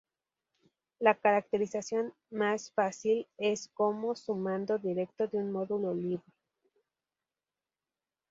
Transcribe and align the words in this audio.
La 0.99 1.13
caracterización 1.13 2.11
más 2.31 2.71
fácil 2.71 3.27
es 3.37 3.67
como 3.75 4.15
"sumando 4.15 4.79
directo" 4.79 5.27
de 5.27 5.37
un 5.37 5.51
módulo 5.51 5.93
libre. 5.93 6.23